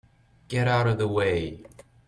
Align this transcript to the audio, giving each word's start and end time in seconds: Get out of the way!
Get 0.47 0.67
out 0.67 0.87
of 0.87 0.97
the 0.97 1.07
way! 1.07 1.63